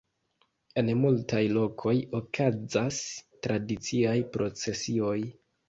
[0.81, 2.99] En multaj lokoj okazas
[3.47, 5.17] tradiciaj procesioj.